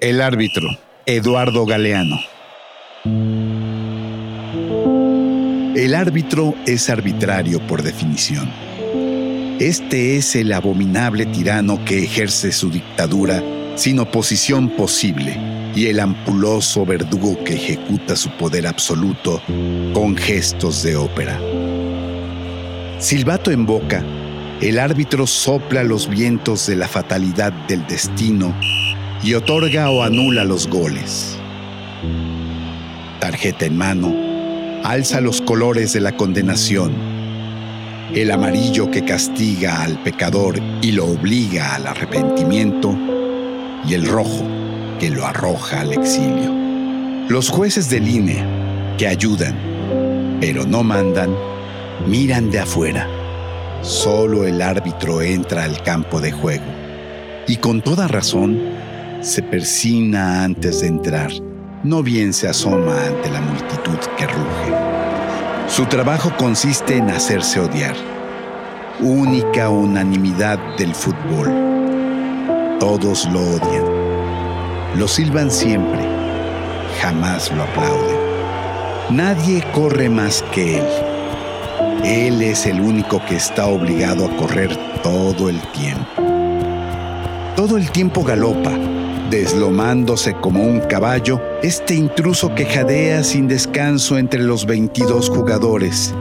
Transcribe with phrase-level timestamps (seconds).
[0.00, 0.68] El árbitro,
[1.06, 2.20] Eduardo Galeano.
[5.74, 8.50] El árbitro es arbitrario por definición.
[9.58, 13.42] Este es el abominable tirano que ejerce su dictadura
[13.74, 15.34] sin oposición posible
[15.74, 19.40] y el ampuloso verdugo que ejecuta su poder absoluto
[19.94, 21.40] con gestos de ópera.
[22.98, 24.04] Silbato en boca,
[24.60, 28.54] el árbitro sopla los vientos de la fatalidad del destino
[29.22, 31.38] y otorga o anula los goles.
[33.20, 34.14] Tarjeta en mano,
[34.84, 36.92] alza los colores de la condenación,
[38.14, 42.96] el amarillo que castiga al pecador y lo obliga al arrepentimiento,
[43.88, 44.44] y el rojo
[44.98, 46.54] que lo arroja al exilio.
[47.28, 48.44] Los jueces del INE,
[48.96, 51.34] que ayudan, pero no mandan,
[52.06, 53.08] miran de afuera.
[53.82, 56.64] Solo el árbitro entra al campo de juego
[57.46, 58.75] y con toda razón
[59.26, 61.30] se persina antes de entrar,
[61.82, 65.68] no bien se asoma ante la multitud que ruge.
[65.68, 67.96] Su trabajo consiste en hacerse odiar,
[69.00, 71.48] única unanimidad del fútbol.
[72.78, 76.00] Todos lo odian, lo silban siempre,
[77.00, 78.16] jamás lo aplauden.
[79.10, 80.86] Nadie corre más que él
[82.04, 86.22] él es el único que está obligado a correr todo el tiempo.
[87.56, 88.70] Todo el tiempo galopa,
[89.30, 96.14] deslomándose como un caballo, este intruso que jadea sin descanso entre los 22 jugadores.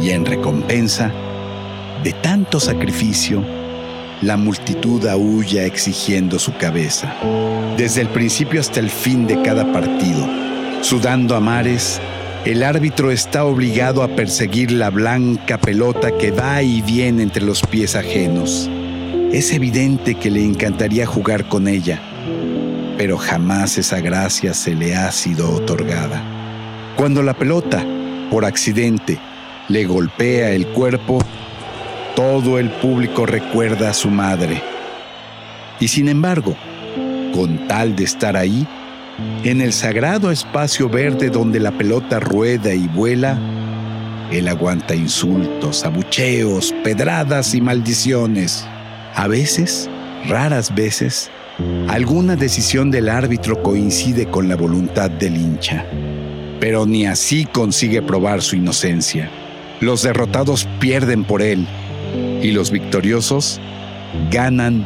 [0.00, 1.12] Y en recompensa
[2.02, 3.44] de tanto sacrificio,
[4.22, 7.14] la multitud aúlla exigiendo su cabeza,
[7.76, 10.26] desde el principio hasta el fin de cada partido,
[10.82, 12.00] sudando a mares
[12.44, 17.62] el árbitro está obligado a perseguir la blanca pelota que va y viene entre los
[17.62, 18.68] pies ajenos.
[19.30, 22.02] Es evidente que le encantaría jugar con ella,
[22.96, 26.22] pero jamás esa gracia se le ha sido otorgada.
[26.96, 27.84] Cuando la pelota,
[28.30, 29.18] por accidente,
[29.68, 31.18] le golpea el cuerpo,
[32.14, 34.62] todo el público recuerda a su madre.
[35.80, 36.56] Y sin embargo,
[37.34, 38.66] con tal de estar ahí,
[39.44, 43.38] en el sagrado espacio verde donde la pelota rueda y vuela,
[44.30, 48.66] él aguanta insultos, abucheos, pedradas y maldiciones.
[49.14, 49.90] A veces,
[50.26, 51.30] raras veces,
[51.88, 55.86] alguna decisión del árbitro coincide con la voluntad del hincha.
[56.60, 59.30] Pero ni así consigue probar su inocencia.
[59.80, 61.66] Los derrotados pierden por él
[62.42, 63.60] y los victoriosos
[64.30, 64.84] ganan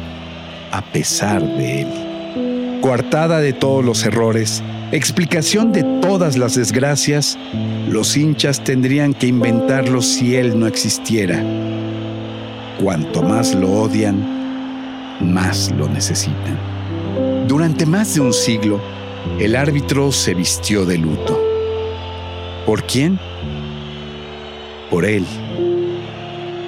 [0.71, 2.07] a pesar de él
[2.87, 4.63] coartada de todos los errores,
[4.93, 7.37] explicación de todas las desgracias,
[7.89, 11.43] los hinchas tendrían que inventarlo si él no existiera.
[12.81, 14.36] Cuanto más lo odian,
[15.21, 16.57] más lo necesitan.
[17.47, 18.79] Durante más de un siglo,
[19.39, 21.39] el árbitro se vistió de luto.
[22.65, 23.19] ¿Por quién?
[24.89, 25.25] Por él.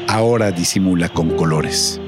[0.08, 2.00] Ahora disimula con colores.